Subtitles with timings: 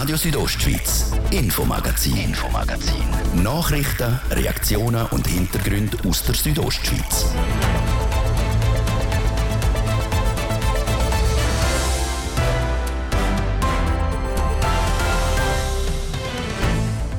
[0.00, 3.02] Radio Südostschweiz, Infomagazin, Infomagazin.
[3.42, 7.26] Nachrichten, Reaktionen und Hintergründe aus der Südostschweiz.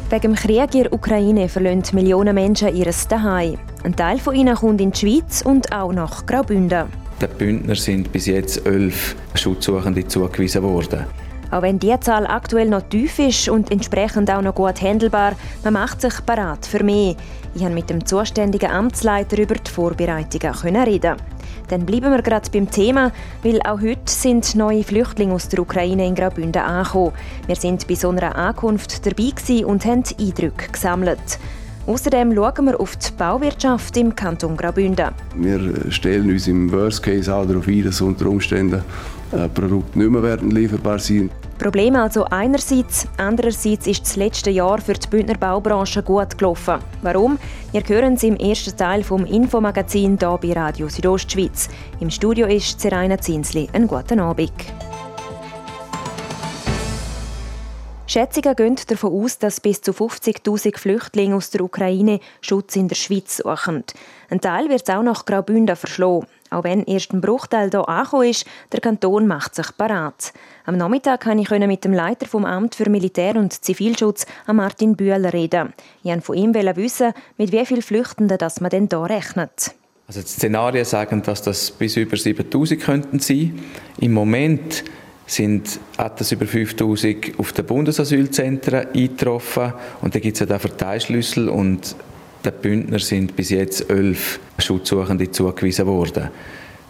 [0.09, 3.57] Wegen dem Krieg in der Ukraine verlassen Millionen Menschen ihr Zuhause.
[3.83, 6.85] Ein Teil von ihnen kommt in die Schweiz und auch nach Graubünden.
[7.21, 11.05] Den Bündner sind bis jetzt elf Schutzsuchende zugewiesen worden.
[11.51, 15.73] Auch wenn die Zahl aktuell noch tief ist und entsprechend auch noch gut handelbar, man
[15.73, 17.15] macht sich parat für mehr.
[17.55, 21.15] Ich konnte mit dem zuständigen Amtsleiter über die Vorbereitungen reden.
[21.69, 23.11] Dann bleiben wir gerade beim Thema,
[23.43, 27.13] weil auch heute sind neue Flüchtlinge aus der Ukraine in Graubünden angekommen.
[27.45, 31.39] Wir sind bei so einer Ankunft dabei und haben Eindrücke gesammelt.
[31.89, 35.07] Außerdem schauen wir auf die Bauwirtschaft im Kanton Graubünden.
[35.35, 38.83] Wir stellen uns im Worst Case auch darauf ein, dass unter Umständen
[39.31, 44.79] äh, Produkte nicht mehr werden lieferbar sein Problem also einerseits, andererseits ist das letzte Jahr
[44.79, 46.75] für die Bündner Baubranche gut gelaufen.
[47.01, 47.39] Warum?
[47.71, 51.69] Wir hören es im ersten Teil vom Infomagazin hier bei Radio Südostschweiz.
[51.99, 53.67] Im Studio ist Seraina Zinsli.
[53.73, 54.53] Einen guten Abend.
[58.11, 62.95] Schätzungen gehen davon aus, dass bis zu 50.000 Flüchtlinge aus der Ukraine Schutz in der
[62.95, 63.83] Schweiz suchen.
[64.31, 66.25] Ein Teil wird auch nach Graubünden verschlagen.
[66.49, 70.33] Auch wenn erst ein Bruchteil hier angekommen ist, der Kanton macht sich parat.
[70.65, 75.31] Am Nachmittag konnte ich mit dem Leiter vom Amt für Militär- und Zivilschutz, Martin Bühler,
[75.31, 75.73] reden.
[76.01, 79.75] Ich wollte von ihm wissen, mit wie vielen Flüchtenden das man denn hier rechnet.
[80.07, 83.59] Also die Szenarien sagen, dass das bis über 7000 könnten sein.
[83.99, 84.83] Im Moment
[85.29, 91.49] sind etwas über 5000 auf den Bundesasylzentren eingetroffen und da gibt es ja den Verteilschlüssel
[91.49, 91.95] und
[92.43, 96.29] den Bündner sind bis jetzt elf Schutzsuchende zugewiesen worden.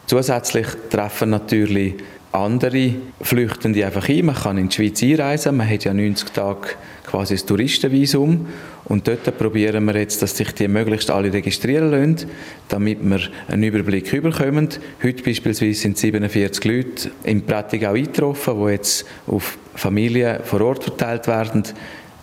[0.07, 1.95] Zusätzlich treffen natürlich
[2.31, 4.25] andere Flüchtende einfach ein.
[4.25, 6.69] Man kann in die Schweiz einreisen, man hat ja 90 Tage
[7.09, 8.45] quasi ein Touristenvisum
[8.85, 12.29] und dort probieren wir jetzt, dass sich die möglichst alle registrieren lassen,
[12.67, 14.69] damit wir einen Überblick bekommen.
[15.03, 21.27] Heute beispielsweise sind 47 Leute im Prättigau eingetroffen, die jetzt auf Familien vor Ort verteilt
[21.27, 21.63] werden.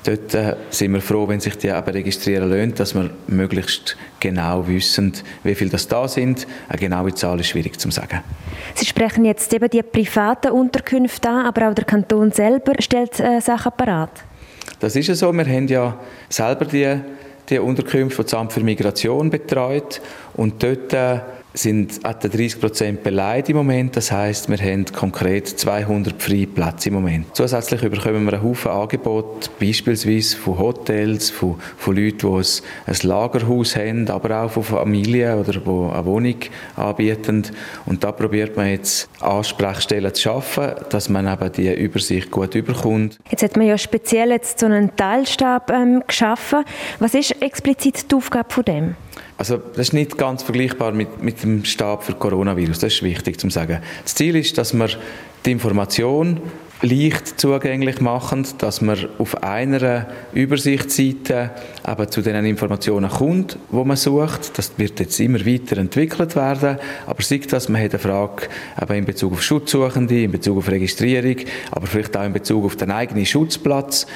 [0.05, 4.69] Dort äh, sind wir froh, wenn sich die eben registrieren lassen, dass wir möglichst genau
[4.69, 6.47] wissen, wie viele das da sind.
[6.69, 8.23] Eine genaue Zahl ist schwierig zu sagen.
[8.75, 13.41] Sie sprechen jetzt eben die privaten Unterkünfte an, aber auch der Kanton selber stellt äh,
[13.41, 14.23] Sachen parat.
[14.81, 15.33] Das ist ja so.
[15.33, 15.99] Wir haben ja
[16.29, 17.01] selber die,
[17.49, 20.01] die Unterkünfte, die das Amt für Migration betreut
[20.35, 21.21] und dort äh,
[21.57, 23.97] sind etwa 30 Prozent beleidigt im Moment.
[23.97, 27.35] Das heißt, wir haben konkret 200 freie Plätze im Moment.
[27.35, 33.09] Zusätzlich bekommen wir einen Haufen Angebote, beispielsweise von Hotels, von, von Leuten, die ein, ein
[33.09, 36.37] Lagerhaus haben, aber auch von Familien oder die eine Wohnung
[36.77, 37.47] anbieten.
[37.87, 43.19] Und da probiert man jetzt Ansprechstellen zu schaffen, dass man eben die Übersicht gut überkommt.
[43.31, 46.65] Jetzt hat man ja speziell jetzt so einen Teilstab ähm, geschaffen.
[46.99, 48.95] Was ist explizit die Aufgabe von dem?
[49.39, 53.39] Also das ist nicht ganz vergleichbar mit, mit dem Stab für Coronavirus, das ist wichtig
[53.39, 53.83] zu sagen.
[54.03, 54.89] Das Ziel ist, dass wir
[55.45, 56.41] die Information
[56.83, 61.51] leicht zugänglich machen, dass man auf einer Übersichtsseite
[61.87, 64.59] eben zu den Informationen kommt, wo man sucht.
[64.59, 68.49] Das wird jetzt immer weiter entwickelt werden, aber sieht das, man hat eine Frage
[68.81, 71.37] eben in Bezug auf Schutzsuchende, in Bezug auf Registrierung,
[71.71, 74.07] aber vielleicht auch in Bezug auf den eigenen Schutzplatz,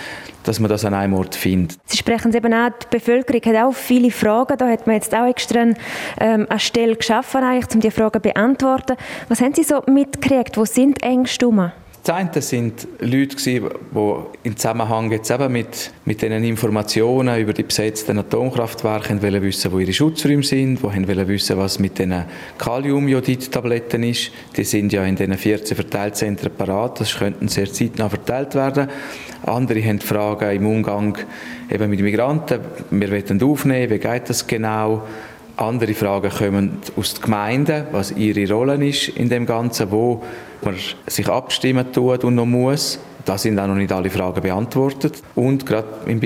[0.42, 1.78] dass man das an einem Ort findet.
[1.86, 5.26] Sie sprechen eben an, die Bevölkerung hat auch viele Fragen, da hat man jetzt auch
[5.26, 8.96] extra ähm, eine Stelle geschaffen, eigentlich, um die Fragen zu beantworten.
[9.28, 11.70] Was haben Sie so mitgekriegt, wo sind Ängste rum?
[12.02, 13.62] Das eine sind Leute, die
[14.42, 19.78] im Zusammenhang jetzt eben mit, mit diesen Informationen über die besetzten Atomkraftwerke wollen wissen, wo
[19.78, 22.24] ihre Schutzräume sind, wollen wissen, was mit den
[22.56, 24.32] Kaliumjodid-Tabletten ist.
[24.56, 28.88] Die sind ja in diesen 14 Verteilzentren parat, das könnten sehr zeitnah verteilt werden.
[29.44, 31.18] Andere haben Fragen im Umgang
[31.70, 32.60] eben mit Migranten.
[32.90, 35.02] Wir wollen aufnehmen, wie geht das genau?
[35.60, 40.22] Andere Fragen kommen aus den Gemeinden, was ihre Rolle ist in dem Ganzen, wo
[40.62, 40.74] man
[41.06, 42.98] sich abstimmen tut und noch muss.
[43.26, 45.22] Da sind auch noch nicht alle Fragen beantwortet.
[45.34, 46.18] Und gerade im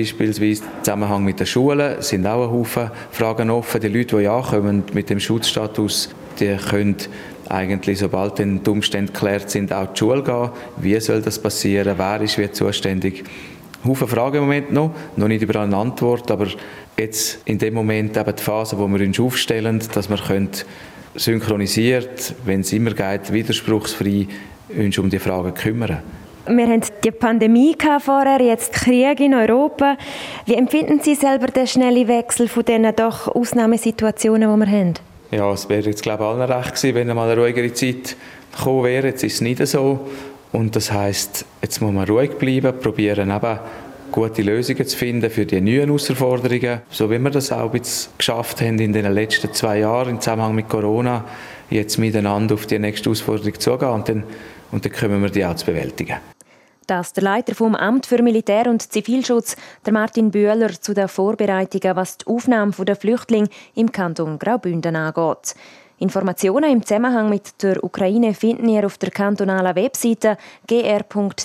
[0.83, 3.81] Zusammenhang mit den Schulen sind auch ein Haufen Fragen offen.
[3.81, 6.97] Die Leute, die ja kommen mit dem Schutzstatus, die können
[7.49, 10.51] eigentlich, sobald die Umstände geklärt sind, auch zur Schule gehen.
[10.77, 11.95] Wie soll das passieren?
[11.99, 13.25] Wer ist wie zuständig?
[13.85, 16.47] Haufen Fragen im Moment noch, noch nicht überall eine Antwort, aber
[16.97, 20.51] jetzt in dem Moment eben die Phase, wo wir uns aufstellen, dass wir können
[21.15, 24.27] synchronisiert, wenn es immer geht, widerspruchsfrei
[24.77, 25.99] uns um die Fragen kümmern.
[26.47, 29.97] Wir hatten die Pandemie vorher, jetzt Krieg in Europa.
[30.45, 34.95] Wie empfinden Sie selber den schnellen Wechsel von diesen doch Ausnahmesituationen, die wir haben?
[35.31, 38.17] Ja, es wäre jetzt glaube ich allen recht gewesen, wenn mal eine ruhigere Zeit
[38.57, 39.09] gekommen wäre.
[39.09, 40.01] Jetzt ist es nicht so.
[40.53, 43.59] Und das heißt, jetzt muss man ruhig bleiben, probieren eben
[44.15, 48.61] gute Lösungen zu finden für die neuen Herausforderungen, so wie wir das auch jetzt geschafft
[48.61, 51.25] haben in den letzten zwei Jahren im Zusammenhang mit Corona,
[51.69, 54.23] jetzt miteinander auf die nächste Herausforderung zugehen und dann,
[54.71, 56.19] und dann können wir die auch zu bewältigen.
[56.87, 61.97] Das der Leiter vom Amt für Militär- und Zivilschutz, der Martin Bühler, zu den Vorbereitungen,
[61.97, 65.57] was die Aufnahme der Flüchtlinge im Kanton Graubünden angeht.
[65.99, 70.39] Informationen im Zusammenhang mit der Ukraine finden ihr auf der kantonalen Webseite
[70.69, 71.41] gr.ch/ukraine.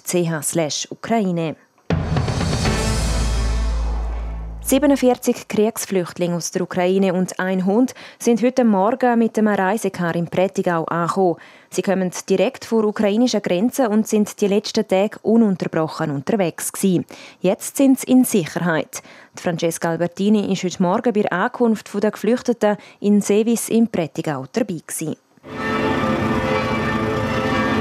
[4.70, 10.28] 47 Kriegsflüchtlinge aus der Ukraine und ein Hund sind heute Morgen mit einem Reisekar in
[10.28, 11.38] Prättigau angekommen.
[11.72, 17.08] Sie kommen direkt vor ukrainischen Grenzen und sind die letzten Tage ununterbrochen unterwegs gewesen.
[17.42, 19.02] Jetzt sind sie in Sicherheit.
[19.40, 24.46] Die Francesca Albertini ist heute Morgen bei der Ankunft der Geflüchteten in Sevis im Prättigau
[24.54, 25.16] dabei gewesen.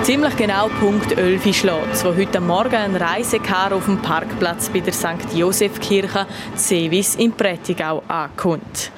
[0.09, 4.95] Ziemlich genau Punkt 11 schlägt wo heute Morgen ein Reisekar auf dem Parkplatz bei der
[4.95, 5.35] St.
[5.35, 8.91] Josefkirche Sevis in Prättigau ankommt.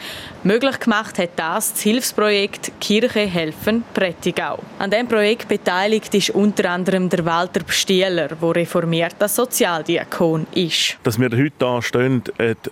[0.43, 4.59] Möglich gemacht hat das das Hilfsprojekt Kirche helfen Prättigau.
[4.79, 10.97] An dem Projekt beteiligt ist unter anderem der Walter Bstieler, der reformierter Sozialdiakon ist.
[11.03, 12.23] Dass wir heute hier stehen,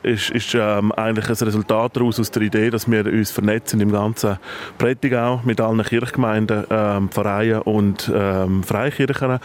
[0.02, 3.92] ist, ist ähm, eigentlich ein Resultat daraus aus der Idee, dass wir uns vernetzen im
[3.92, 4.38] ganzen
[4.78, 9.40] Prättigau mit allen Kirchgemeinden, ähm, Vereinen und ähm, Freikirchen.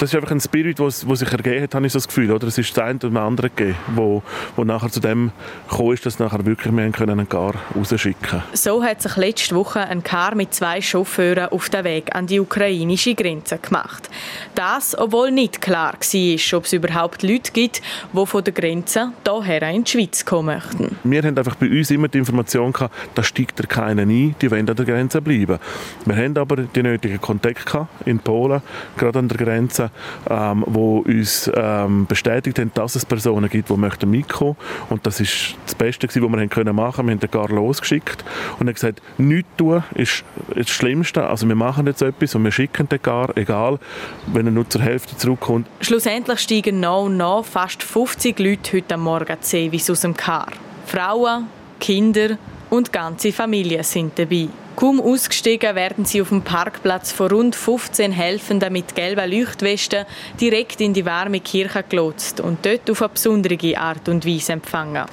[0.00, 2.32] Das ist einfach ein Spirit, der sich ergeben hat, habe ich so das Gefühl.
[2.32, 2.48] Oder?
[2.48, 4.24] Es ist das eine oder andere gegeben, wo,
[4.56, 5.30] wo nachher zu dem
[5.70, 10.02] gekommen ist, dass nachher wirklich wir können Gar rausschicken So hat sich letzte Woche ein
[10.02, 14.08] Car mit zwei Chauffeuren auf den Weg an die ukrainische Grenze gemacht.
[14.54, 17.82] Das, obwohl nicht klar war, ob es überhaupt Leute gibt,
[18.12, 20.96] die von der Grenze hierher in die Schweiz kommen möchten.
[21.04, 24.50] Wir haben einfach bei uns immer die Information gehabt, da steigt da keiner ein, die
[24.50, 25.58] wollen an der Grenze bleiben.
[26.04, 28.62] Wir haben aber die nötigen Kontakte in Polen,
[28.96, 29.90] gerade an der Grenze,
[30.28, 34.56] ähm, wo uns ähm, bestätigt haben, dass es Personen gibt, die möchten mitkommen
[34.88, 36.74] und das ist das Beste, was wir machen können.
[36.74, 38.24] Wir haben den Gar losgeschickt
[38.58, 40.24] und er gesagt, nichts tun ist
[40.54, 41.26] das Schlimmste.
[41.26, 43.78] Also wir machen jetzt etwas und wir schicken den gar, egal,
[44.26, 45.66] wenn er nur zur Hälfte zurückkommt.
[45.80, 50.48] Schlussendlich steigen noch und noch fast 50 Leute heute Morgen Sevis aus dem Car.
[50.86, 51.46] Frauen,
[51.80, 52.38] Kinder
[52.70, 54.48] und ganze Familien sind dabei.
[54.78, 60.04] Kaum ausgestiegen werden sie auf dem Parkplatz von rund 15 Helfenden mit gelben Leuchtwesten
[60.40, 65.06] direkt in die warme Kirche gelotst und dort auf eine besondere Art und Weise empfangen.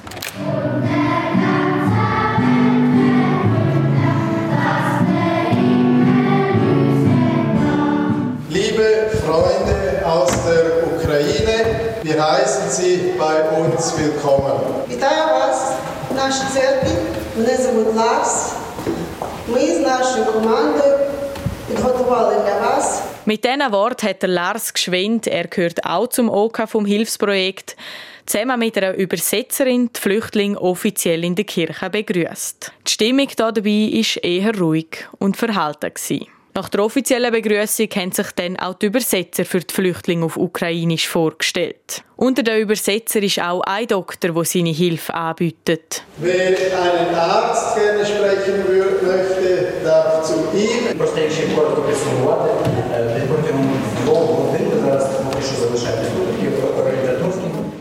[12.65, 14.59] heißen Sie bei uns willkommen.
[14.89, 15.71] Вітаю вас
[16.11, 16.89] в нашій церкві.
[17.37, 18.53] Мене звуть Ларс.
[19.47, 20.97] Ми з нашою командою
[21.67, 26.57] підготували для вас Mit diesen Worten hat der Lars Geschwind, er gehört auch zum OK
[26.67, 27.77] vom Hilfsprojekt,
[28.25, 32.71] zusammen mit einer Übersetzerin die Flüchtlinge offiziell in der Kirche begrüßt.
[32.87, 35.91] Die Stimmung hier dabei war eher ruhig und verhalten.
[35.93, 36.34] Gewesen.
[36.56, 41.06] Nach der offiziellen Begrüßung haben sich dann auch die Übersetzer für die Flüchtlinge auf Ukrainisch
[41.06, 42.02] vorgestellt.
[42.16, 46.02] Unter den Übersetzern ist auch ein Doktor, der seine Hilfe anbietet.
[46.16, 50.98] Wer einen Arzt gerne sprechen möchte, darf zu ihm.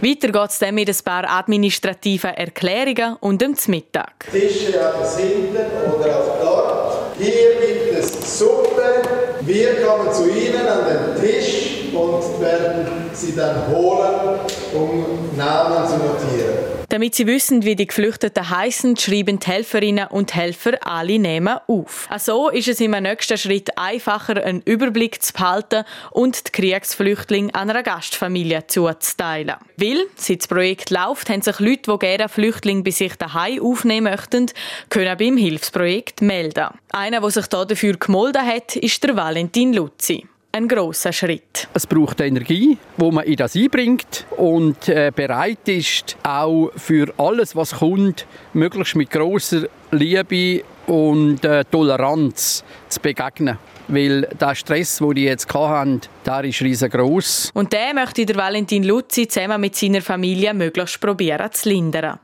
[0.02, 4.26] Weiter geht es dann mit ein paar administrativen Erklärungen und dem Mittag.
[4.30, 6.75] Tische an das hinten oder auf dort.
[7.18, 9.02] Hier gibt es Suppe.
[9.42, 14.40] Wir kommen zu Ihnen an den Tisch und werden Sie dann holen,
[14.74, 15.06] um
[15.38, 16.75] Namen zu notieren.
[16.96, 22.08] Damit sie wissen, wie die Geflüchteten heißen, schreiben die Helferinnen und Helfer alle Namen auf.
[22.18, 27.84] So ist es im nächsten Schritt einfacher, einen Überblick zu behalten und die Kriegsflüchtlinge einer
[27.84, 29.58] Gastfamilie zuzuteilen.
[29.76, 34.14] Weil, seit das Projekt läuft, haben sich Leute, die gerne Flüchtlinge bei sich daheim aufnehmen
[34.14, 34.46] möchten,
[34.88, 36.70] können beim Hilfsprojekt melden.
[36.94, 41.68] Einer, der sich dafür gemolden hat, ist der Valentin Luzi ein großer Schritt.
[41.74, 47.58] Es braucht Energie, wo man in das einbringt und äh, bereit ist, auch für alles,
[47.58, 53.58] was kommt, möglichst mit großer Liebe und äh, Toleranz zu begegnen.
[53.90, 57.52] Weil der Stress, den die jetzt hatten, der ist riesengroß.
[57.54, 62.20] Und der möchte der Valentin Luzi zusammen mit seiner Familie möglichst probieren zu lindern.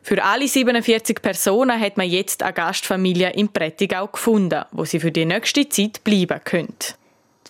[0.00, 5.10] Für alle 47 Personen hat man jetzt eine Gastfamilie in Prättigau gefunden, wo sie für
[5.10, 6.76] die nächste Zeit bleiben können.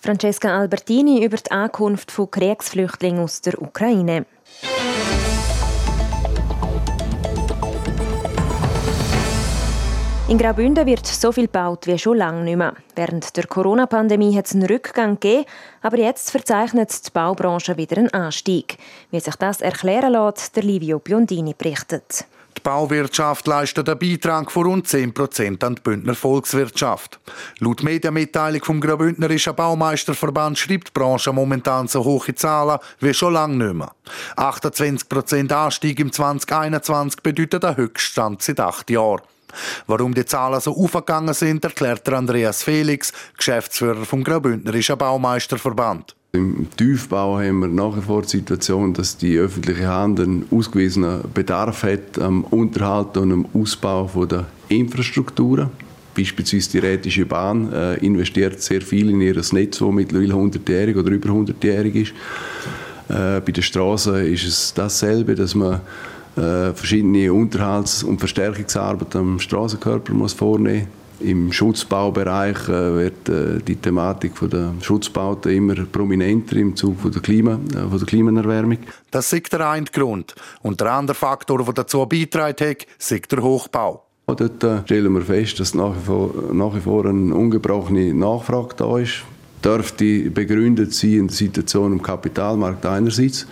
[0.05, 4.27] Francesca Albertini über die Ankunft von Kriegsflüchtlingen aus der Ukraine.
[10.27, 12.75] In Graubünden wird so viel gebaut wie schon lange nicht mehr.
[12.95, 15.45] Während der Corona-Pandemie hat es einen Rückgang gegeben,
[15.81, 18.77] aber jetzt verzeichnet die Baubranche wieder einen Anstieg.
[19.09, 22.27] Wie sich das erklären lässt, der Livio Biondini berichtet.
[22.57, 27.19] Die Bauwirtschaft leistet einen Beitrag von rund 10% an die Bündner Volkswirtschaft.
[27.59, 33.65] Laut Medienmitteilung vom Graubündnerischen Baumeisterverband schreibt die Branche momentan so hohe Zahlen wie schon lange
[33.65, 33.91] nicht mehr.
[34.37, 39.21] 28% Anstieg im 2021 bedeutet der Höchststand seit acht Jahren.
[39.87, 46.15] Warum die Zahlen so aufgegangen sind, erklärt Andreas Felix, Geschäftsführer vom Graubündnerischen Baumeisterverband.
[46.35, 51.21] Im Tiefbau haben wir nach wie vor die Situation, dass die öffentliche Hand einen ausgewiesenen
[51.33, 55.69] Bedarf hat am Unterhalt und am Ausbau der Infrastrukturen.
[56.13, 61.11] Beispielsweise die Rätische Bahn äh, investiert sehr viel in ihr Netz, das mittlerweile 100-jährig oder
[61.11, 62.13] über 100-jährig ist.
[63.07, 65.81] Äh, bei den Straßen ist es dasselbe, dass man
[66.35, 70.87] äh, verschiedene Unterhalts- und Verstärkungsarbeiten am Straßenkörper muss vornehmen
[71.19, 77.59] im Schutzbaubereich äh, wird äh, die Thematik der Schutzbauten immer prominenter im Zuge der, Klima,
[77.73, 78.79] äh, von der Klimaerwärmung.
[79.11, 80.35] Das ist der eine Grund.
[80.61, 84.03] Und der andere Faktor, der dazu beiträgt hat, ist der Hochbau.
[84.27, 88.97] Dort stellen wir fest, dass nach wie, vor, nach wie vor eine ungebrochene Nachfrage da
[88.97, 89.23] ist.
[89.63, 93.45] Dürfte begründet sein in der Situation im Kapitalmarkt einerseits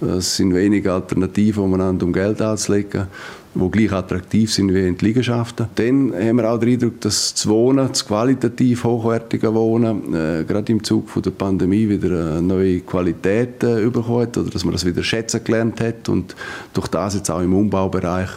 [0.00, 3.06] es sind wenige Alternativen um Geld anzulegen,
[3.54, 5.66] die gleich attraktiv sind wie in die Liegenschaften.
[5.74, 10.72] Dann haben wir auch den Eindruck, dass das Wohnen, das qualitativ hochwertige Wohnen, äh, gerade
[10.72, 14.84] im Zuge der Pandemie wieder eine neue Qualität äh, bekommen hat oder dass man das
[14.84, 16.34] wieder schätzen gelernt hat und
[16.72, 18.30] durch das jetzt auch im Umbaubereich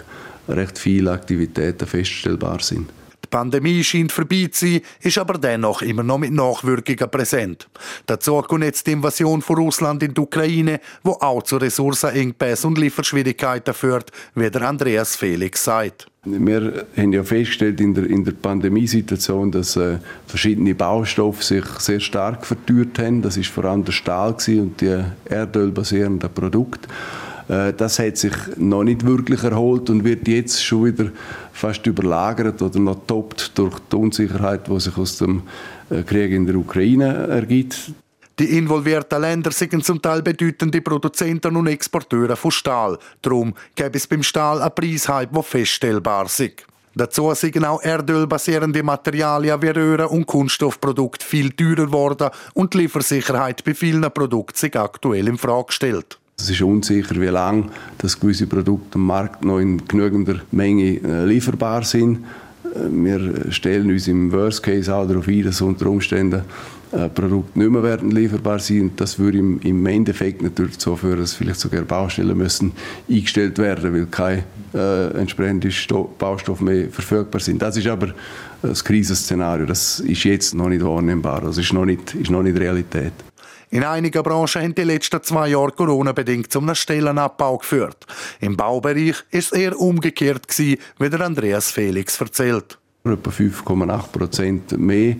[0.47, 2.89] recht viele Aktivitäten feststellbar sind.
[3.27, 7.67] Die Pandemie scheint vorbei zu sein, ist aber dennoch immer noch mit Nachwirkungen präsent.
[8.05, 12.77] Dazu kommt jetzt die Invasion von Russland in die Ukraine, wo auch zu Ressourcenengpässen und
[12.77, 16.07] Lieferschwierigkeiten führt, wie der Andreas Felix sagt.
[16.23, 21.99] Wir haben ja festgestellt in der, in der Pandemiesituation, dass äh, verschiedene Baustoffe sich sehr
[21.99, 23.21] stark verteuert haben.
[23.21, 26.87] Das ist vor allem der Stahl und die erdölbasierenden Produkte.
[27.47, 31.11] Äh, das hat sich noch nicht wirklich erholt und wird jetzt schon wieder
[31.53, 35.43] fast überlagert oder noch toppt durch die Unsicherheit, die sich aus dem
[35.89, 37.91] äh, Krieg in der Ukraine ergibt.
[38.39, 42.99] Die involvierten Länder sind zum Teil bedeutende Produzenten und Exporteure von Stahl.
[43.23, 46.67] Darum gäbe es beim Stahl einen Preishype, der feststellbar ist.
[46.93, 53.63] Dazu sind auch erdölbasierende Materialien wie Röhren und Kunststoffprodukte viel teurer geworden und die Liefersicherheit
[53.63, 56.19] bei vielen Produkten sich aktuell in Frage stellt.
[56.39, 57.65] Es ist unsicher, wie lange
[57.97, 62.19] dass gewisse Produkte am Markt noch in genügender Menge äh, lieferbar sind.
[62.63, 66.43] Äh, wir stellen uns im Worst Case auch darauf ein, dass unter Umständen
[66.91, 69.01] äh, Produkte nicht mehr werden lieferbar sind.
[69.01, 72.71] Das würde im, Endeffekt natürlich dazu führen, dass vielleicht sogar Baustellen müssen
[73.09, 75.73] eingestellt werden, weil keine äh, entsprechenden
[76.19, 77.61] Baustoffe mehr verfügbar sind.
[77.61, 78.13] Das ist aber
[78.61, 79.65] das Krisenszenario.
[79.65, 81.41] Das ist jetzt noch nicht wahrnehmbar.
[81.41, 83.26] Das ist noch nicht, ist noch nicht Realität.
[83.69, 88.05] In einigen Branchen haben die letzten zwei Jahre Corona-bedingt zum Stellenabbau geführt.
[88.39, 92.77] Im Baubereich ist es eher umgekehrt wie der Andreas Felix erzählt.
[93.03, 95.15] Etwa 5,8 Prozent mehr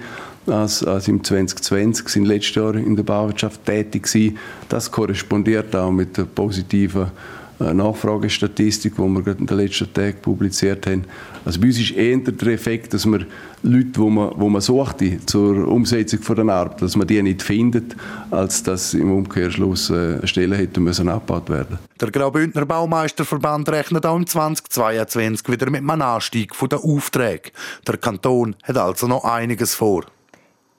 [0.46, 4.38] als, als im 2020 sind letztes Jahr in der Bauwirtschaft tätig gewesen.
[4.70, 7.12] Das korrespondiert auch mit der positiven
[7.60, 11.06] Nachfragestatistik, die wir gerade in den letzten Tagen publiziert haben.
[11.44, 13.26] Also bei uns ist eher der Effekt, dass man
[13.64, 17.42] Leute, die man, wo man sucht zur Umsetzung von der Arbeit, dass man die nicht
[17.42, 17.96] findet,
[18.30, 21.80] als dass im Umkehrschluss äh, Stellen hätten müssen abgebaut werden.
[22.00, 27.52] Der Graubündner Baumeisterverband rechnet auch im 2022 wieder mit einem Anstieg der Aufträge.
[27.88, 30.06] Der Kanton hat also noch einiges vor.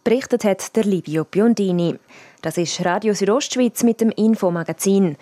[0.05, 1.97] Berichtet hat der Livio Biondini.
[2.41, 5.17] Das ist Radio Südostschweiz mit dem Infomagazin.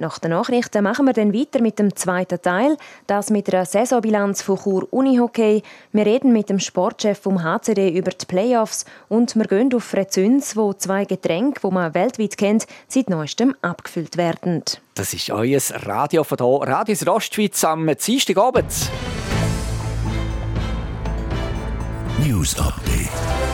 [0.00, 2.76] Nach den Nachrichten machen wir dann weiter mit dem zweiten Teil,
[3.08, 5.64] das mit einer Saisonbilanz von Chur Unihockey.
[5.90, 10.54] Wir reden mit dem Sportchef vom HCD über die Playoffs und wir gehen auf Rezüns,
[10.54, 14.62] wo zwei Getränke, die man weltweit kennt, seit neuestem abgefüllt werden.
[14.94, 18.72] Das ist euer Radio von hier, Radio Ostschweiz am Dienstagabend.
[22.24, 23.47] News Update.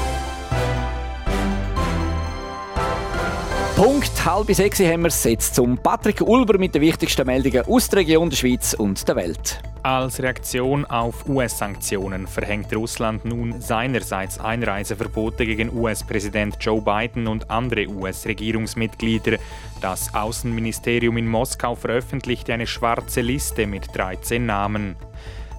[3.77, 7.99] Punkt halb sechs haben wir jetzt zum Patrick Ulber mit den wichtigsten Meldungen aus der
[7.99, 9.61] Region der Schweiz und der Welt.
[9.83, 17.89] Als Reaktion auf US-Sanktionen verhängt Russland nun seinerseits Einreiseverbote gegen US-Präsident Joe Biden und andere
[17.89, 19.39] US-Regierungsmitglieder.
[19.81, 24.95] Das Außenministerium in Moskau veröffentlichte eine schwarze Liste mit 13 Namen.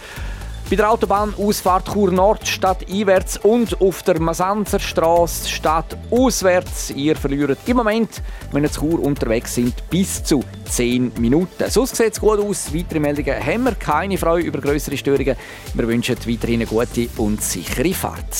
[0.70, 6.90] bei der Autobahnausfahrt Chur Nord statt einwärts und auf der Masanzerstraße statt auswärts.
[6.92, 8.22] Ihr verliert im Moment,
[8.52, 11.68] wenn ihr zu Chur unterwegs sind, bis zu 10 Minuten.
[11.68, 12.72] Sonst sieht es gut aus.
[12.72, 15.34] Weitere Meldungen haben wir keine Freude über größere Störungen.
[15.74, 18.32] Wir wünschen weiterhin eine gute und sichere Fahrt.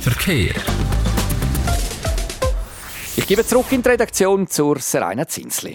[0.00, 0.52] Verkehr.
[3.16, 5.74] Ich gebe zurück in die Redaktion zur Serena Zinsli.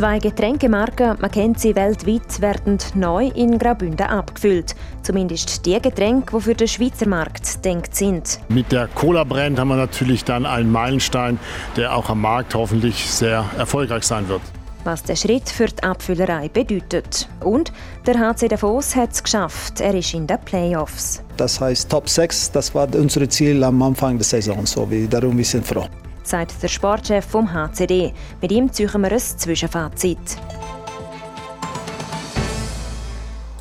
[0.00, 4.74] Zwei Getränkemarken, man kennt sie weltweit, werden neu in Graubünden abgefüllt.
[5.02, 8.40] Zumindest die Getränke, die für den Schweizer Markt denkt sind.
[8.48, 11.38] Mit der Cola Brand haben wir natürlich dann einen Meilenstein,
[11.76, 14.40] der auch am Markt hoffentlich sehr erfolgreich sein wird.
[14.84, 17.28] Was der Schritt für die Abfüllerei bedeutet.
[17.44, 17.70] Und
[18.06, 19.82] der HC Davos hat es geschafft.
[19.82, 21.22] Er ist in den Playoffs.
[21.36, 24.64] Das heißt Top 6, das war unser Ziel am Anfang der Saison.
[24.64, 25.84] So, darum wir sind froh
[26.22, 28.12] sagt der Sportchef vom HCD.
[28.40, 30.18] Mit ihm ziehen wir ein Zwischenfazit.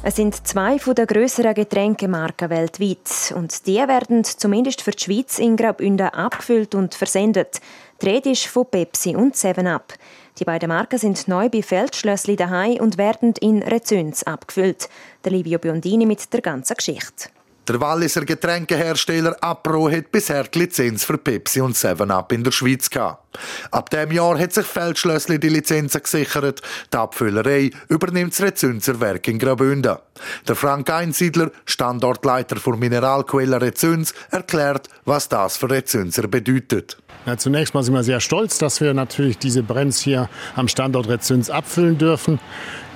[0.01, 5.57] Es sind zwei der grösseren Getränkemarken weltweit und die werden zumindest für die Schweiz in
[5.57, 7.59] Graubünden abgefüllt und versendet.
[8.01, 9.95] Die Rede ist von Pepsi und 7up.
[10.39, 14.87] Die beiden Marken sind neu bei Feldschlössli daheim und werden in Rezüns abgefüllt.
[15.25, 17.29] Der Livio Biondini mit der ganzen Geschichte.
[17.69, 22.89] Der Walliser Getränkehersteller Apro hat bisher die Lizenz für Pepsi und 7up in der Schweiz
[22.89, 23.28] gehabt.
[23.71, 26.61] Ab dem Jahr hat sich Feldschlössli die Lizenzen gesichert.
[26.93, 29.97] Die Abfüllerei übernimmt das Rezünzer Werk in Graubünden.
[30.47, 36.97] Der Frank Einsiedler, Standortleiter für Mineralquelle Rezüns, erklärt, was das für Rezünzer bedeutet.
[37.25, 41.09] Ja, zunächst mal sind wir sehr stolz, dass wir natürlich diese Brenns hier am Standort
[41.09, 42.39] Rezüns abfüllen dürfen.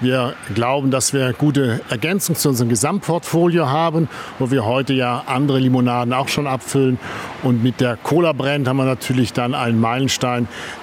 [0.02, 5.60] Wir glauben, dass wir gute Ergänzung zu unserem Gesamtportfolio haben, wo wir heute ja andere
[5.60, 7.00] Limonaden auch schon abfüllen.
[7.44, 10.23] Und mit der Cola Brand haben wir natürlich dann einen Meilenstein,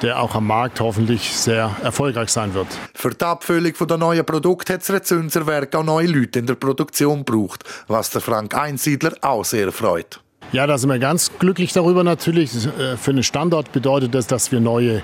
[0.03, 2.68] der auch am Markt hoffentlich sehr erfolgreich sein wird.
[2.94, 6.55] Für die Abfüllung der neuen Produkte hat das Rezünser Werk auch neue Leute in der
[6.55, 10.20] Produktion gebraucht, was der Frank Einsiedler auch sehr freut.
[10.53, 12.66] Ja, da sind wir ganz glücklich darüber natürlich.
[12.66, 15.03] Äh, für einen Standort bedeutet das, dass wir neue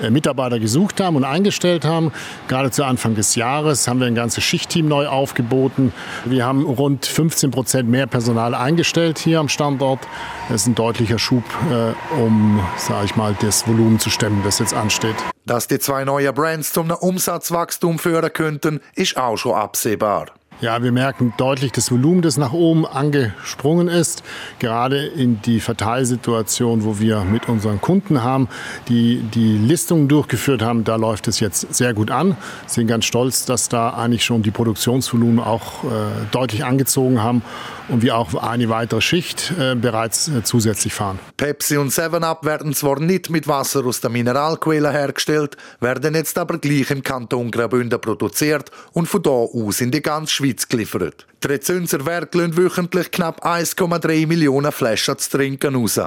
[0.00, 2.12] äh, Mitarbeiter gesucht haben und eingestellt haben.
[2.46, 5.92] Gerade zu Anfang des Jahres haben wir ein ganzes Schichtteam neu aufgeboten.
[6.24, 10.00] Wir haben rund 15 Prozent mehr Personal eingestellt hier am Standort.
[10.48, 14.60] Das ist ein deutlicher Schub, äh, um, sage ich mal, das Volumen zu stemmen, das
[14.60, 15.16] jetzt ansteht.
[15.44, 20.26] Dass die zwei neuen Brands zum Umsatzwachstum führen könnten, ist auch schon absehbar.
[20.64, 24.22] Ja, wir merken deutlich das Volumen, das nach oben angesprungen ist.
[24.60, 28.48] Gerade in die Verteilsituation, wo wir mit unseren Kunden haben,
[28.88, 32.38] die die Listungen durchgeführt haben, da läuft es jetzt sehr gut an.
[32.66, 35.88] Sind ganz stolz, dass da eigentlich schon die Produktionsvolumen auch äh,
[36.30, 37.42] deutlich angezogen haben
[37.88, 41.18] und wir auch eine weitere Schicht äh, bereits äh, zusätzlich fahren.
[41.36, 46.56] Pepsi und 7up werden zwar nicht mit Wasser aus der Mineralquelle hergestellt, werden jetzt aber
[46.56, 51.26] gleich im Kanton Graubünden produziert und von da aus in die ganze Schweiz Schweiz geliefert.
[51.42, 56.00] Die Rezenser Werke lassen wöchentlich knapp 1,3 Millionen Flaschen zu trinken raus.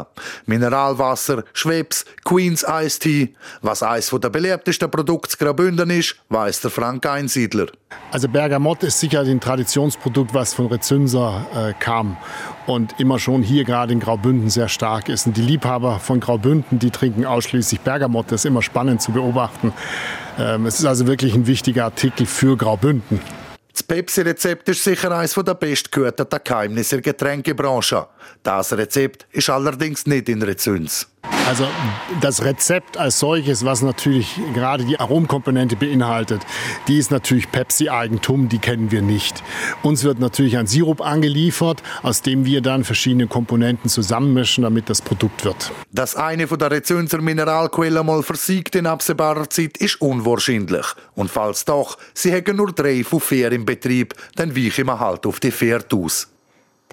[0.46, 3.36] Mineralwasser, Schweppes, Queens Ice Tea.
[3.62, 7.68] Was eines der beliebtesten Produkte Graubünden ist, weiss der Frank Einsiedler.
[8.12, 12.18] Also Bergamott ist sicher ein Traditionsprodukt, was von Rezünser äh, kam
[12.66, 15.28] und immer schon hier gerade in Graubünden sehr stark ist.
[15.28, 18.32] Und die Liebhaber von Graubünden, die trinken ausschließlich Bergamott.
[18.32, 19.72] Das ist immer spannend zu beobachten.
[20.40, 23.20] Ähm, es ist also wirklich ein wichtiger Artikel für Graubünden.
[23.78, 28.08] Das Pepsi-Rezept ist sicher eines der bestgehörten Geheimnisse der Getränkebranche.
[28.42, 31.08] Das Rezept ist allerdings nicht in Rezüns.
[31.48, 31.66] Also
[32.20, 36.42] das Rezept als solches, was natürlich gerade die Aromkomponente beinhaltet,
[36.90, 39.42] die ist natürlich Pepsi-Eigentum, die kennen wir nicht.
[39.82, 45.02] Uns wird natürlich ein Sirup angeliefert, aus dem wir dann verschiedene Komponenten zusammenmischen, damit das
[45.02, 45.72] Produkt wird.
[45.94, 50.86] Dass eine von der Rezünser Mineralquellen mal versiegt in absehbarer Zeit, ist unwahrscheinlich.
[51.16, 55.26] Und falls doch, sie haben nur drei von vier im Betrieb, dann weichen wir halt
[55.26, 56.28] auf die vier aus.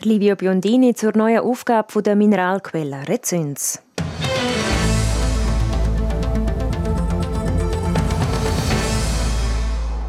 [0.03, 3.84] Livio Biondini zur neuen Aufgabe der Mineralquelle Rezüns.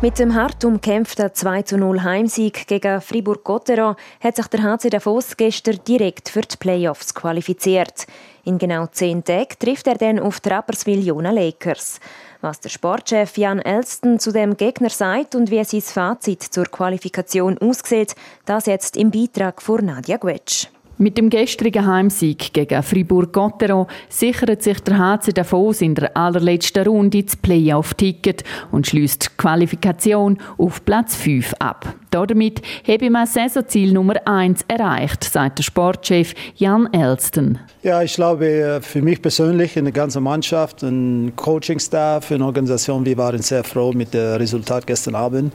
[0.06, 5.80] Mit dem hart umkämpften 2 0 Heimsieg gegen Fribourg-Gotteron hat sich der HC Davos gestern
[5.88, 8.06] direkt für die Playoffs qualifiziert.
[8.44, 12.00] In genau zehn Tagen trifft er dann auf die Rapperswil-Jona Lakers.
[12.40, 17.58] Was der Sportchef Jan Elston zu dem Gegner sagt und wie sein Fazit zur Qualifikation
[17.58, 18.14] aussieht,
[18.46, 20.68] das jetzt im Beitrag von Nadia Gwetsch.
[20.98, 27.22] Mit dem gestrigen Heimsieg gegen Fribourg-Gotteron sichert sich der HC Davos in der allerletzten Runde
[27.22, 31.94] das Playoff-Ticket und schließt die Qualifikation auf Platz 5 ab.
[32.12, 37.60] Damit habe man Saisonziel Nummer 1 erreicht, sagt der Sportchef Jan Elston.
[37.84, 43.18] Ja, ich glaube, für mich persönlich, in der ganzen Mannschaft, ein Coaching-Staff, eine Organisation, wir
[43.18, 45.54] waren sehr froh mit dem Resultat gestern Abend.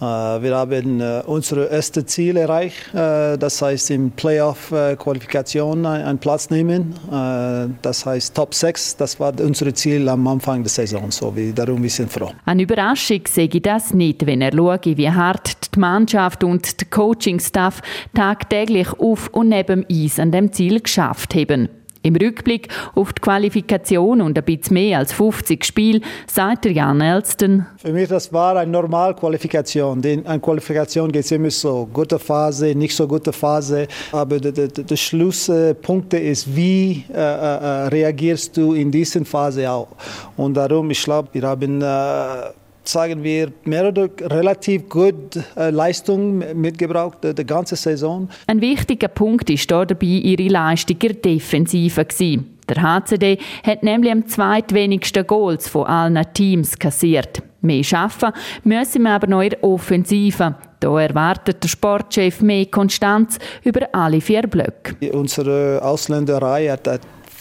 [0.00, 6.18] Äh, wir haben äh, unser erstes Ziel erreicht, äh, das heißt im Playoff Qualifikation einen
[6.18, 6.94] Platz nehmen.
[7.10, 11.10] Äh, das heißt Top 6, das war unser Ziel am Anfang der Saison.
[11.10, 12.30] So, wie, darum wir froh.
[12.44, 16.88] Eine Überraschung sehe ich das nicht, wenn er schaue, wie hart die Mannschaft und der
[16.88, 17.80] Coaching-Staff
[18.14, 21.68] tagtäglich auf und neben dem Eis an dem Ziel geschafft haben.
[22.02, 27.66] Im Rückblick auf die Qualifikation und ein bisschen mehr als 50 Spiele, sagt Jan Elston.
[27.76, 30.02] Für mich das war eine normale Qualifikation.
[30.04, 33.86] Einer Qualifikation geht es immer so, gute Phase, nicht so gute Phase.
[34.10, 39.88] Aber der, der, der Schlusspunkt ist, wie äh, äh, reagierst du in dieser Phase auch.
[40.36, 42.52] Und darum, ich glaube, wir haben äh,
[42.88, 48.28] sagen wir, mehr oder relativ gut äh, Leistung mitgebracht, äh, die ganze Saison.
[48.46, 52.04] Ein wichtiger Punkt ist dabei ihre Leistung in der Defensive.
[52.04, 52.58] Gewesen.
[52.68, 57.42] Der HCD hat nämlich am zweitwenigsten Goals von allen Teams kassiert.
[57.60, 58.32] Mehr schaffen
[58.64, 60.54] müssen wir aber noch in der Offensive.
[60.80, 64.96] Da erwartet der Sportchef mehr Konstanz über alle vier Blöcke.
[65.12, 66.88] Unsere Ausländerei hat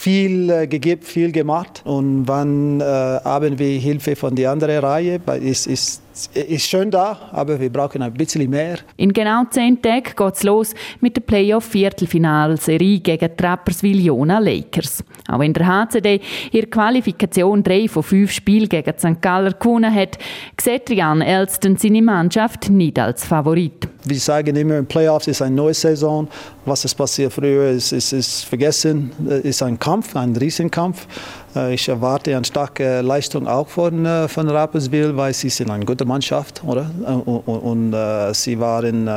[0.02, 1.84] viel äh, gegeben, viel gemacht.
[1.86, 5.22] Und wann äh, haben wir Hilfe von der anderen Reihe,
[5.68, 8.78] ist, ist ist schön da, aber wir brauchen ein bisschen mehr.
[8.98, 15.04] In genau zehn Tagen geht es los mit der Playoff-Viertelfinalserie gegen Trapperswil-Jona Lakers.
[15.28, 16.22] Auch wenn der HCD
[16.52, 19.22] ihre Qualifikation drei von fünf Spielen gegen St.
[19.22, 20.18] Galler gewonnen hat,
[20.60, 23.88] sieht Jan Elston seine Mannschaft nicht als Favorit.
[24.04, 26.28] Wir sagen immer, in Playoffs ist eine neue Saison.
[26.66, 29.12] Was ist passiert früher, ist, ist, ist vergessen.
[29.30, 31.08] Es ist ein Kampf, ein Riesenkampf.
[31.56, 35.86] Äh, ich erwarte eine starke Leistung auch von, äh, von Rapperswil, weil sie sind eine
[35.86, 36.90] gute Mannschaft, oder?
[37.06, 39.10] Äh, und, und, und sie waren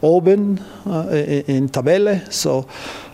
[0.00, 0.60] oben
[1.46, 2.22] in der Tabelle.
[2.30, 2.64] So.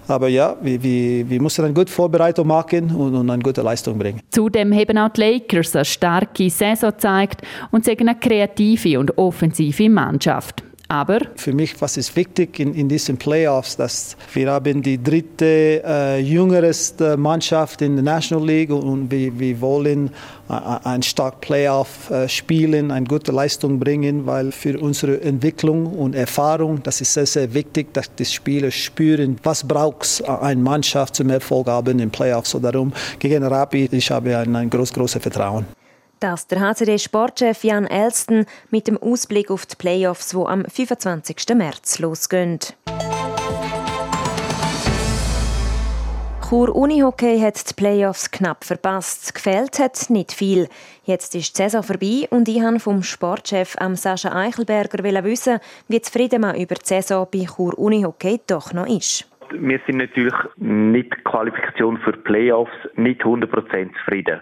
[0.08, 3.98] Aber ja, wir, wir, wir müssen eine gute Vorbereitung machen und, und, eine gute Leistung
[3.98, 4.20] bringen.
[4.30, 9.88] Zudem haben auch die Lakers eine starke Saison gezeigt und sind eine kreative und offensive
[9.88, 10.64] Mannschaft.
[10.92, 15.82] Aber für mich, was ist wichtig in, in diesen Playoffs, dass wir haben die dritte
[15.82, 20.10] äh, jüngerste Mannschaft in der National League und wir, wir wollen
[20.50, 20.52] äh,
[20.84, 26.82] ein stark Playoff äh, spielen, eine gute Leistung bringen, weil für unsere Entwicklung und Erfahrung,
[26.82, 31.68] das ist sehr, sehr wichtig, dass die Spieler spüren, was braucht eine Mannschaft zum Erfolg
[31.68, 32.50] haben im Playoffs.
[32.50, 35.64] So darum gegen Rapid, ich habe ein, ein groß, großes Vertrauen.
[36.22, 41.36] Das der HCD-Sportchef Jan Elston mit dem Ausblick auf die Playoffs, die am 25.
[41.56, 42.60] März losgehen.
[46.48, 49.34] Chur Unihockey hat die Playoffs knapp verpasst.
[49.34, 50.68] Gefällt hat nicht viel.
[51.02, 55.58] Jetzt ist die Saison vorbei und ich wollte vom Sportchef am Sascha Eichelberger wissen,
[55.88, 59.28] wie zufrieden man über die Saison bei Chur Unihockey doch noch ist.
[59.50, 64.40] Wir sind natürlich nicht Qualifikation für Playoffs nicht 100% zufrieden.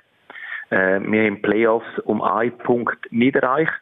[0.70, 3.72] Äh, wir haben Playoffs um einen Punkt nicht erreicht.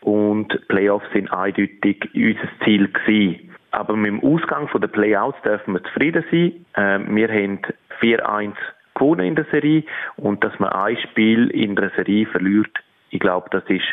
[0.00, 3.50] und Playoffs sind eindeutig unser Ziel gewesen.
[3.70, 6.66] Aber mit dem Ausgang der Playouts dürfen wir zufrieden sein.
[6.74, 7.60] Äh, wir haben
[8.00, 8.54] 4-1
[8.94, 9.84] gewonnen in der Serie
[10.16, 12.70] und dass man ein Spiel in der Serie verliert,
[13.10, 13.84] ich glaube, das ist,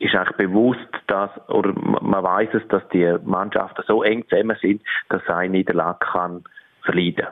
[0.00, 4.82] ist eigentlich bewusst, dass, oder man weiß es, dass die Mannschaften so eng zusammen sind,
[5.10, 6.44] dass eine Niederlage kann
[6.82, 7.28] verleiden.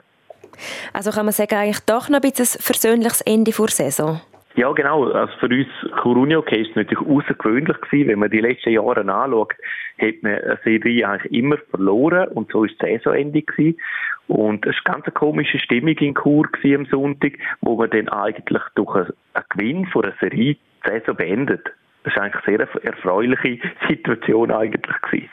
[0.93, 4.21] Also kann man sagen, eigentlich doch noch ein bisschen ein versöhnliches Ende vor Saison?
[4.55, 5.09] Ja, genau.
[5.09, 5.67] Also für uns
[6.01, 8.09] Corunio okay, ist es natürlich außergewöhnlich gewesen.
[8.09, 9.53] Wenn man die letzten Jahre anschaut,
[9.99, 13.79] hat man eine Serie eigentlich immer verloren und so ist das Saisonende gewesen.
[14.27, 18.61] Und es war eine ganz komische Stimmung in Chur am Sonntag, wo man dann eigentlich
[18.75, 21.71] durch einen Gewinn von einer Serie die Saison beendet.
[22.03, 25.29] Das war eigentlich eine sehr erfreuliche Situation eigentlich gewesen.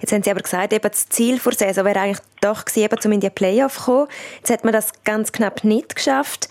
[0.00, 2.96] Jetzt haben Sie aber gesagt, eben das Ziel der Saison wäre eigentlich doch gewesen, eben,
[3.04, 4.08] um in die Playoff zu kommen.
[4.38, 6.48] Jetzt hat man das ganz knapp nicht geschafft.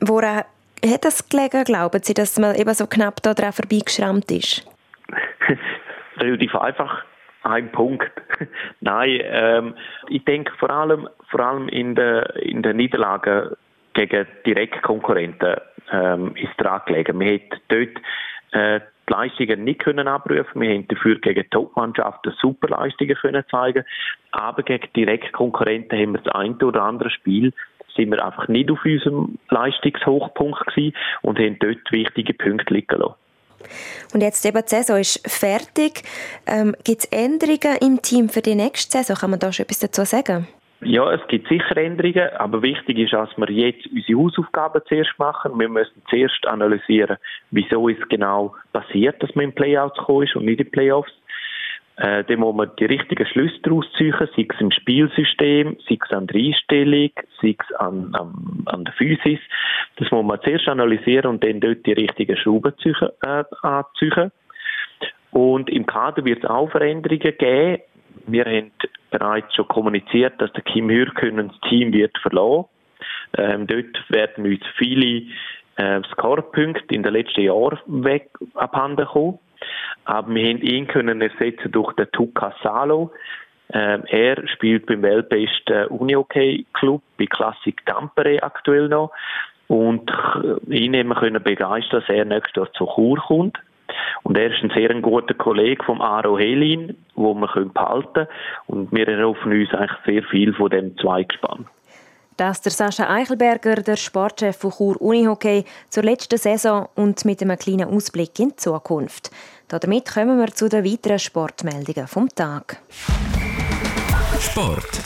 [0.00, 0.42] Woran
[0.84, 4.66] hat das gelegen, glauben Sie, dass man eben so knapp daran vorbeigeschrammt ist?
[6.16, 7.04] Relativ einfach.
[7.44, 8.10] Ein Punkt.
[8.80, 9.74] Nein, ähm,
[10.08, 13.56] ich denke vor allem, vor allem in der, in der Niederlage
[13.94, 15.56] gegen Direktkonkurrenten
[15.90, 17.18] ähm, ist daran gelegen.
[17.18, 18.02] Wir hätten dort
[18.52, 20.60] äh, die Leistungen nicht können abrufen.
[20.60, 23.84] Wir haben dafür gegen Top-Mannschaften super Leistungen können zeigen.
[24.30, 27.52] Aber gegen Direktkonkurrenten haben wir das eine oder andere Spiel
[27.96, 33.14] sind wir einfach nicht auf unserem Leistungshochpunkt gewesen und haben dort wichtige Punkte liegen lassen.
[34.12, 36.02] Und jetzt eben die Saison ist fertig.
[36.46, 39.16] Ähm, Gibt es Änderungen im Team für die nächste Saison?
[39.16, 40.48] Kann man da schon etwas dazu sagen?
[40.84, 45.58] Ja, es gibt sicher Änderungen, aber wichtig ist, dass wir jetzt unsere Hausaufgaben zuerst machen.
[45.58, 47.18] Wir müssen zuerst analysieren,
[47.52, 51.12] wieso ist genau passiert, dass man in Playouts gekommen ist und nicht in Playoffs.
[51.96, 56.10] Äh, dann muss man die richtigen Schlüsse daraus ziehen, sei es im Spielsystem, sei es
[56.12, 59.40] an der Einstellung, sei es an, an, an der Physis.
[59.96, 64.32] Das muss man zuerst analysieren und dann dort die richtigen Schrauben ziehen, äh, anziehen.
[65.32, 67.82] Und im Kader wird es auch Veränderungen geben.
[68.26, 68.70] Wir haben
[69.10, 72.66] bereits schon kommuniziert, dass der Kim Hürkönen das Team wird verlassen.
[73.36, 75.26] Ähm, dort werden uns viele
[75.76, 79.38] äh, Scorepunkte in den letzten Jahren weg abhanden kommen.
[80.04, 83.12] Aber wir haben ihn können ersetzen durch den Tuca Salo.
[83.72, 89.12] Ähm, er spielt beim weltbesten Uni-Hockey-Club bei Classic Tampere aktuell noch.
[89.68, 90.10] Und
[90.68, 93.58] ihn haben wir können begeistern, dass er nächstes Jahr zu Chur kommt.
[94.22, 98.28] Und er ist ein sehr guter Kollege vom Aro Helin, wo wir behalten können.
[98.66, 101.66] Und wir erhoffen uns eigentlich sehr viel von dem Zweigespann.
[102.36, 107.58] Das der Sascha Eichelberger, der Sportchef von Chur Unihockey, zur letzten Saison und mit einem
[107.58, 109.30] kleinen Ausblick in die Zukunft.
[109.80, 112.78] Damit kommen wir zu den weiteren Sportmeldungen vom Tag.
[114.38, 115.00] Sport.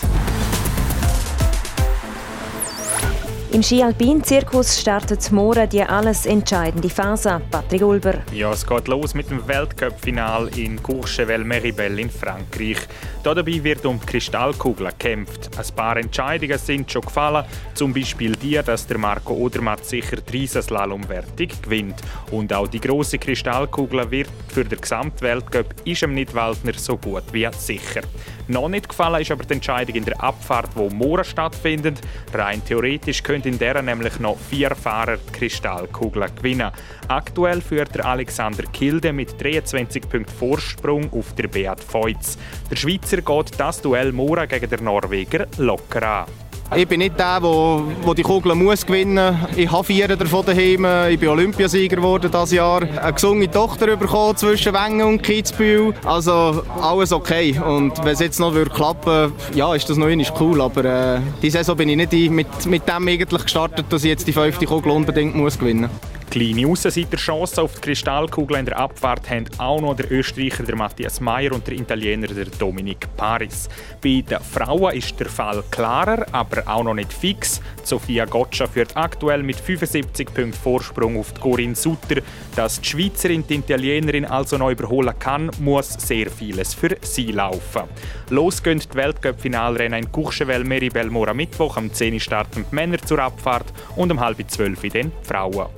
[3.56, 7.40] Im Ski-Alpin-Zirkus startet morgen die alles entscheidende Phase.
[7.50, 8.16] Patrick Ulber.
[8.30, 12.76] Ja, es geht los mit dem Weltcup-Final in Courchevel-Meribel in Frankreich.
[13.22, 15.48] Dabei wird um die Kristallkugel gekämpft.
[15.58, 17.46] Ein paar Entscheidungen sind schon gefallen.
[17.72, 21.96] Zum Beispiel die, dass der Marco Odermatt sicher die Riesenslalomwertung gewinnt.
[22.30, 27.48] Und auch die große Kristallkugel wird für den Gesamtweltcup ist dem Nidwaldner so gut wie
[27.56, 28.02] sicher.
[28.48, 31.98] Noch nicht gefallen ist aber die Entscheidung in der Abfahrt, wo morgen stattfindet.
[32.32, 36.70] Rein theoretisch können in der nämlich noch vier Fahrer die Kristallkugel gewinnen.
[37.08, 42.36] Aktuell führt der Alexander Kilde mit 23 Punkten Vorsprung auf der Beat Feutz.
[42.70, 46.45] Der Schweizer geht das Duell morgen gegen den Norweger locker an.
[46.74, 49.56] Ich bin nicht der, der, die Kugel muss gewinnen muss.
[49.56, 50.84] Ich habe vier davon daheim.
[51.10, 52.82] Ich bin Olympiasieger geworden dieses Jahr.
[52.82, 55.94] Eine gesunde Tochter bekommen zwischen Wengen und Kitzbühel.
[56.04, 57.58] Also alles okay.
[57.58, 60.08] Und wenn es jetzt noch klappen würde, ja, ist das noch
[60.40, 60.60] cool.
[60.60, 64.26] Aber äh, diese Saison bin ich nicht mit, mit dem eigentlich gestartet, dass ich jetzt
[64.26, 66.15] die fünfte Kugel unbedingt muss gewinnen muss.
[66.30, 71.20] Kleine Aussenseiter-Chancen auf die Kristallkugel in der Abfahrt haben auch noch der Österreicher der Matthias
[71.20, 73.68] Meyer und der Italiener der Dominik Paris.
[74.02, 77.62] Bei den Frauen ist der Fall klarer, aber auch noch nicht fix.
[77.84, 82.20] Sophia Gotcha führt aktuell mit 75 Punkten Vorsprung auf die Corinne Sutter.
[82.56, 87.84] Dass die Schweizerin die Italienerin also noch überholen kann, muss sehr vieles für sie laufen.
[88.30, 91.76] Los gehen die Weltcup-Finalrennen in Courchevel Meribel morgen Mittwoch.
[91.76, 92.18] Am 10.
[92.18, 95.68] starten die Männer zur Abfahrt und um halb 12 Uhr dann die Frauen.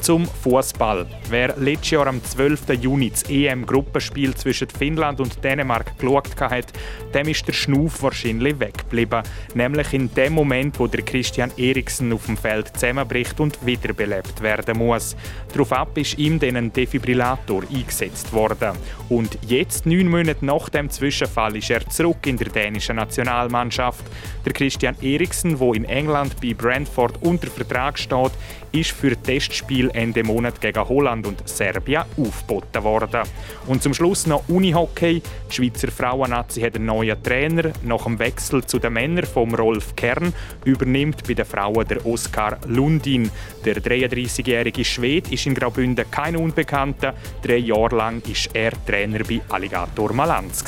[0.00, 1.06] Zum Fußball.
[1.28, 2.80] Wer letztes Jahr am 12.
[2.80, 6.72] Juni das EM-Gruppenspiel zwischen Finnland und Dänemark geschaut hat,
[7.12, 9.22] dem ist der Schnuff wahrscheinlich weggeblieben.
[9.54, 14.78] Nämlich in dem Moment, wo der Christian Eriksen auf dem Feld zusammenbricht und wiederbelebt werden
[14.78, 15.16] muss.
[15.52, 18.78] Daraufhin ist ihm dann ein Defibrillator eingesetzt worden.
[19.08, 24.04] Und jetzt, neun Monate nach dem Zwischenfall, ist er zurück in der dänischen Nationalmannschaft.
[24.44, 28.32] Der Christian Eriksen, der in England bei Brentford unter Vertrag steht,
[28.72, 33.20] ist für Testspiel Spiel Ende Monat gegen Holland und Serbien aufgeboten worden.
[33.66, 35.22] Und zum Schluss noch Unihockey.
[35.50, 37.72] Die Schweizer Frauennazi hat einen neuen Trainer.
[37.82, 40.32] Nach dem Wechsel zu den Männern vom Rolf Kern
[40.64, 43.30] übernimmt bei den Frauen der Oskar Lundin.
[43.64, 47.14] Der 33-jährige Schwed ist in Graubünden kein Unbekannter.
[47.42, 50.64] Drei Jahre lang war er Trainer bei Alligator Malanz.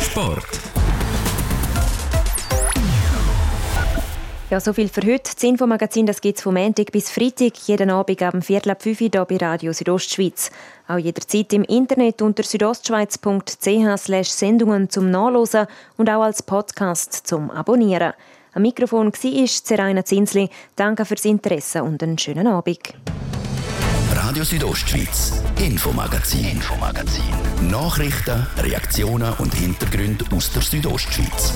[0.00, 0.71] Sport.
[4.52, 5.30] Ja, so viel für heute.
[5.34, 9.08] Das Infomagazin gibt es vom Montag bis Freitag, jeden Abend ab Viertel ab 5 Uhr
[9.10, 10.50] hier bei Radio Südostschweiz.
[10.88, 18.12] Auch jederzeit im Internet unter südostschweiz.ch Sendungen zum Nachlesen und auch als Podcast zum Abonnieren.
[18.52, 20.50] Am Mikrofon war Zeraina Zinsli.
[20.76, 22.92] Danke fürs Interesse und einen schönen Abend.
[24.14, 27.24] Radio Südostschweiz, Infomagazin, Infomagazin.
[27.70, 31.54] Nachrichten, Reaktionen und Hintergründe aus der Südostschweiz.